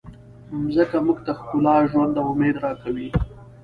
[0.61, 3.09] مځکه موږ ته ښکلا، ژوند او امید راکوي.